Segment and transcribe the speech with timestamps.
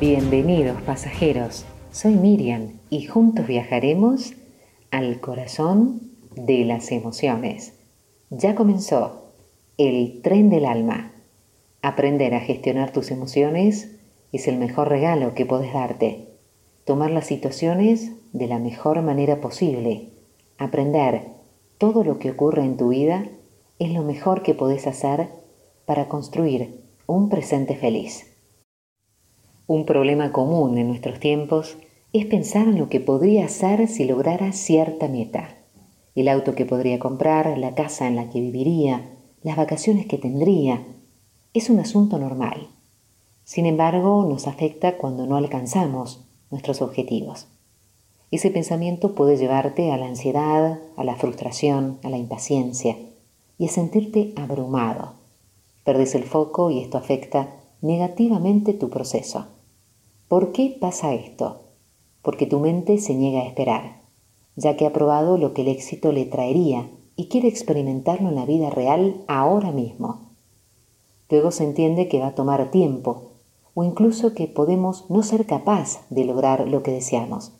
[0.00, 4.34] Bienvenidos pasajeros, soy Miriam y juntos viajaremos
[4.92, 7.74] al corazón de las emociones.
[8.30, 9.32] Ya comenzó
[9.76, 11.10] el tren del alma.
[11.82, 13.96] Aprender a gestionar tus emociones
[14.30, 16.28] es el mejor regalo que puedes darte.
[16.84, 20.10] Tomar las situaciones de la mejor manera posible.
[20.58, 21.22] Aprender
[21.76, 23.24] todo lo que ocurre en tu vida
[23.80, 25.28] es lo mejor que podés hacer
[25.86, 28.27] para construir un presente feliz.
[29.68, 31.76] Un problema común en nuestros tiempos
[32.14, 35.58] es pensar en lo que podría hacer si lograra cierta meta.
[36.14, 39.10] El auto que podría comprar, la casa en la que viviría,
[39.42, 40.86] las vacaciones que tendría.
[41.52, 42.68] Es un asunto normal.
[43.44, 47.46] Sin embargo, nos afecta cuando no alcanzamos nuestros objetivos.
[48.30, 52.96] Ese pensamiento puede llevarte a la ansiedad, a la frustración, a la impaciencia
[53.58, 55.16] y a sentirte abrumado.
[55.84, 57.50] Perdes el foco y esto afecta
[57.82, 59.57] negativamente tu proceso.
[60.28, 61.62] ¿Por qué pasa esto?
[62.20, 64.02] Porque tu mente se niega a esperar,
[64.56, 68.44] ya que ha probado lo que el éxito le traería y quiere experimentarlo en la
[68.44, 70.34] vida real ahora mismo.
[71.30, 73.32] Luego se entiende que va a tomar tiempo
[73.72, 77.52] o incluso que podemos no ser capaz de lograr lo que deseamos.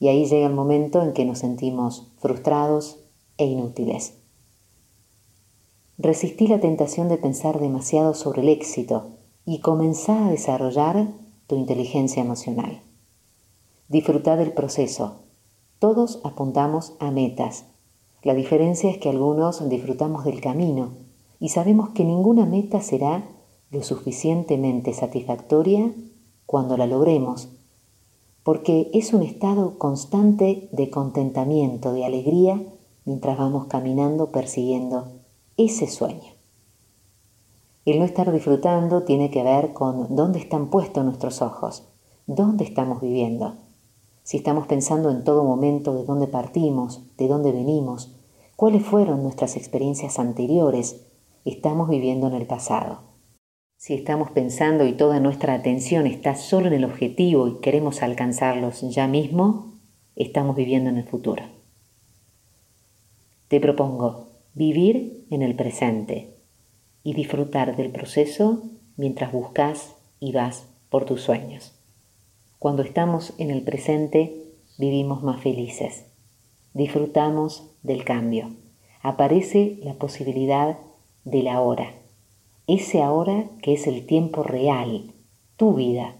[0.00, 2.98] Y ahí llega el momento en que nos sentimos frustrados
[3.36, 4.14] e inútiles.
[5.98, 9.10] Resistí la tentación de pensar demasiado sobre el éxito
[9.44, 11.12] y comenzá a desarrollar
[11.48, 12.82] tu inteligencia emocional.
[13.88, 15.22] Disfruta del proceso.
[15.78, 17.64] Todos apuntamos a metas.
[18.22, 20.90] La diferencia es que algunos disfrutamos del camino
[21.40, 23.26] y sabemos que ninguna meta será
[23.70, 25.90] lo suficientemente satisfactoria
[26.44, 27.48] cuando la logremos,
[28.42, 32.62] porque es un estado constante de contentamiento, de alegría,
[33.04, 35.08] mientras vamos caminando persiguiendo
[35.56, 36.37] ese sueño.
[37.90, 41.88] El no estar disfrutando tiene que ver con dónde están puestos nuestros ojos,
[42.26, 43.56] dónde estamos viviendo.
[44.24, 48.14] Si estamos pensando en todo momento de dónde partimos, de dónde venimos,
[48.56, 51.06] cuáles fueron nuestras experiencias anteriores,
[51.46, 53.04] estamos viviendo en el pasado.
[53.78, 58.82] Si estamos pensando y toda nuestra atención está solo en el objetivo y queremos alcanzarlos
[58.82, 59.78] ya mismo,
[60.14, 61.42] estamos viviendo en el futuro.
[63.48, 66.37] Te propongo vivir en el presente
[67.02, 68.62] y disfrutar del proceso
[68.96, 71.74] mientras buscas y vas por tus sueños.
[72.58, 76.06] Cuando estamos en el presente, vivimos más felices.
[76.74, 78.50] Disfrutamos del cambio.
[79.02, 80.78] Aparece la posibilidad
[81.24, 81.94] del ahora.
[82.66, 85.12] Ese ahora que es el tiempo real,
[85.56, 86.16] tu vida,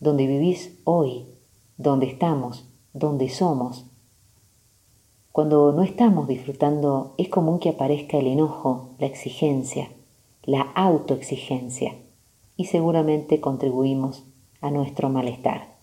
[0.00, 1.26] donde vivís hoy,
[1.76, 3.86] donde estamos, donde somos,
[5.32, 9.88] cuando no estamos disfrutando es común que aparezca el enojo, la exigencia,
[10.44, 11.94] la autoexigencia
[12.56, 14.24] y seguramente contribuimos
[14.60, 15.76] a nuestro malestar.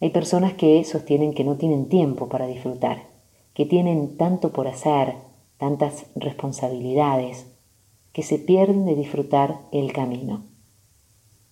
[0.00, 3.08] Hay personas que sostienen que no tienen tiempo para disfrutar,
[3.54, 5.14] que tienen tanto por hacer,
[5.56, 7.46] tantas responsabilidades,
[8.12, 10.44] que se pierden de disfrutar el camino.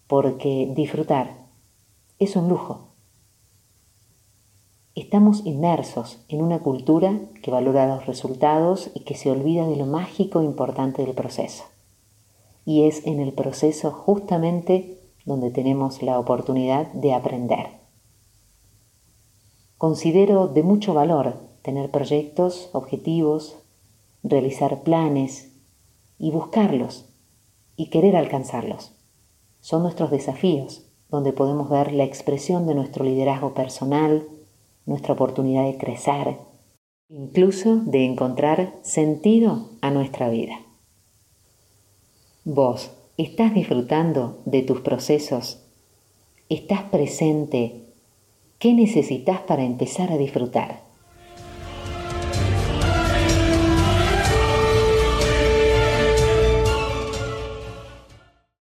[0.06, 1.46] Porque disfrutar
[2.18, 2.91] es un lujo
[4.94, 9.86] Estamos inmersos en una cultura que valora los resultados y que se olvida de lo
[9.86, 11.64] mágico e importante del proceso.
[12.66, 17.68] Y es en el proceso justamente donde tenemos la oportunidad de aprender.
[19.78, 23.56] Considero de mucho valor tener proyectos, objetivos,
[24.22, 25.52] realizar planes
[26.18, 27.06] y buscarlos
[27.76, 28.92] y querer alcanzarlos.
[29.60, 34.26] Son nuestros desafíos donde podemos ver la expresión de nuestro liderazgo personal,
[34.86, 36.36] nuestra oportunidad de crecer,
[37.08, 40.60] incluso de encontrar sentido a nuestra vida.
[42.44, 45.62] Vos estás disfrutando de tus procesos,
[46.48, 47.92] estás presente,
[48.58, 50.91] ¿qué necesitas para empezar a disfrutar?